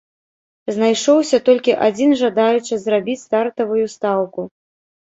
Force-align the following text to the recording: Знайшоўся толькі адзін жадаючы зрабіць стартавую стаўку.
Знайшоўся 0.75 1.37
толькі 1.51 1.77
адзін 1.89 2.17
жадаючы 2.23 2.73
зрабіць 2.87 3.19
стартавую 3.29 3.85
стаўку. 3.97 4.53